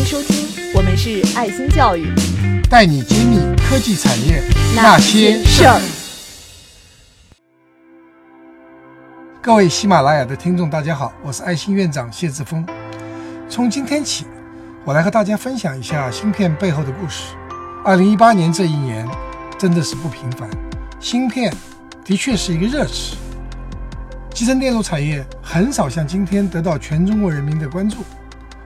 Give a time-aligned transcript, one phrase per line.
[0.00, 2.10] 迎收听，我们是爱心教育，
[2.70, 4.42] 带你揭秘科技产业
[4.74, 5.78] 那些事儿。
[9.42, 12.66] 各位喜马拉雅的听众，大家好，我是爱心院长谢志峰。
[13.46, 14.24] 从今天起，
[14.86, 17.34] 我来和大家分享一下芯片背后的故事。
[17.84, 19.06] 二零一八年这一年
[19.58, 20.48] 真的是不平凡，
[20.98, 21.54] 芯片
[22.02, 23.16] 的确是一个热词。
[24.32, 27.98] 集成电路产业很少像今天得到全中国人民的关注，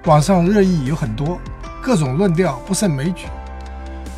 [0.05, 1.41] 网上热议有很多，
[1.81, 3.25] 各种论调不胜枚举。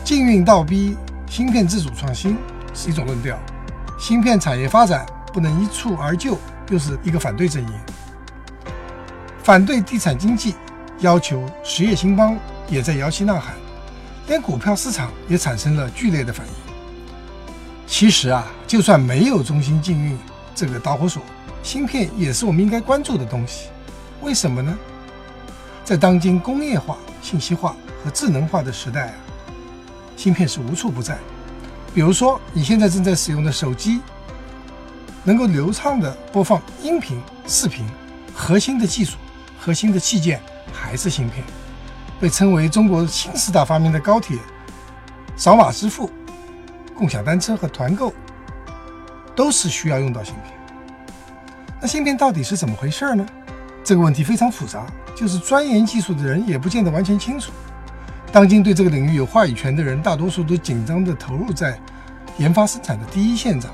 [0.03, 0.97] 禁运倒逼
[1.29, 2.37] 芯片自主创新
[2.75, 3.39] 是一种论调，
[3.97, 6.37] 芯片产业发展不能一蹴而就
[6.71, 7.73] 又是一个反对阵营。
[9.45, 10.57] 反对地产经济，
[10.99, 13.55] 要求实业兴邦也在摇旗呐喊，
[14.27, 16.53] 连股票市场也产生了剧烈的反应。
[17.87, 20.19] 其实啊，就算没有中芯禁运
[20.53, 21.23] 这个导火索。
[21.63, 23.69] 芯片也是我们应该关注的东西，
[24.21, 24.77] 为什么呢？
[25.87, 29.15] 在当今工业化、信息化和智能化的时代啊，
[30.17, 31.17] 芯片是无处不在。
[31.95, 34.01] 比如说，你现在正在使用的手机，
[35.23, 37.87] 能够流畅的播放音频、视频，
[38.35, 39.17] 核心的技术、
[39.61, 41.45] 核心的器件还是芯片。
[42.19, 44.37] 被称为中国新四大发明的高铁、
[45.37, 46.11] 扫码支付、
[46.97, 48.13] 共享单车和团购，
[49.37, 50.53] 都是需要用到芯片。
[51.81, 53.25] 那芯片到底是怎么回事呢？
[53.87, 54.85] 这个问题非常复杂，
[55.15, 57.53] 就是钻研技术的人也不见得完全清楚。
[58.33, 61.79] 当今对这个领域有话语权的人，大多数都紧张地投入在
[62.37, 63.71] 研发生产的第一线上，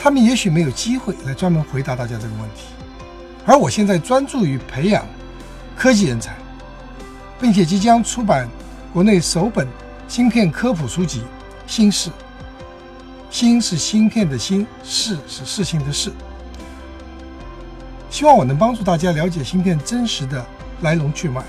[0.00, 2.64] 他们也许没有机会来专门回答大家这个问题。
[3.46, 5.06] 而我现在专注于培养
[5.76, 6.34] 科技人才，
[7.40, 8.48] 并且即将出版
[8.92, 9.68] 国内首本
[10.08, 11.20] 芯片科普书籍
[11.68, 12.10] 《芯事》。
[13.30, 16.10] 芯是芯片的芯，事是事情的事。
[18.18, 20.44] 希望我能帮助大家了解芯片真实的
[20.80, 21.40] 来龙去脉，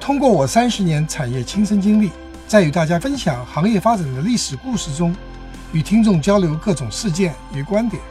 [0.00, 2.10] 通过我三十年产业亲身经历，
[2.48, 5.14] 在与大家分享行业发展的历史故事中，
[5.70, 8.02] 与听众交流各种事件与观点。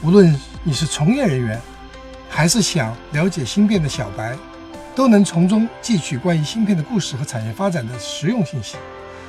[0.00, 0.34] 无论
[0.64, 1.60] 你是从业人员，
[2.30, 4.34] 还是想了解芯片的小白，
[4.94, 8.78] 都能从中汲取关于芯片的故事和产业发展的实用信息，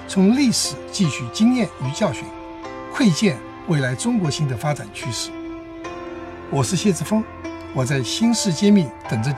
[0.07, 2.23] 从历史汲取经验与教训，
[2.95, 5.31] 窥见未来中国芯的发展趋势。
[6.49, 7.21] 我是谢志峰。
[7.75, 9.37] 我在新事揭秘等着你。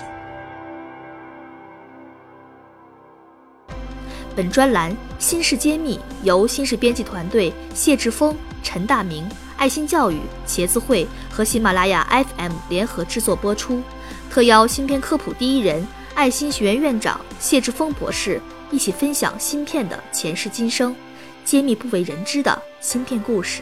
[4.35, 9.25] 本专栏《新事揭秘》由新事编辑团队谢志峰、陈大明、
[9.55, 13.81] 爱心教育、茄子会和喜马拉雅 FM 联合制作播出，
[14.29, 20.93] 特邀芯片科普第一人、爱心学院院长谢志峰博士一起分享芯片的前世今生，
[21.45, 23.61] 揭秘不为人知的芯片故事。